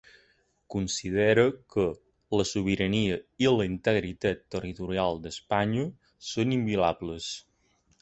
Considera 0.75 1.43
que 1.75 1.85
‘la 2.39 2.47
sobirania 2.53 3.19
i 3.45 3.53
la 3.59 3.69
integritat 3.75 4.43
territorial 4.57 5.25
d’Espanya 5.29 5.89
són 6.33 6.61
inviolables’. 6.61 7.35